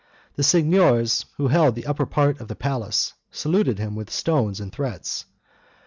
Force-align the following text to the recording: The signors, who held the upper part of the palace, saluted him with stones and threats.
The 0.35 0.41
signors, 0.41 1.25
who 1.37 1.49
held 1.49 1.75
the 1.75 1.85
upper 1.85 2.07
part 2.07 2.41
of 2.41 2.47
the 2.47 2.55
palace, 2.55 3.13
saluted 3.29 3.77
him 3.77 3.95
with 3.95 4.09
stones 4.09 4.59
and 4.59 4.71
threats. 4.73 5.25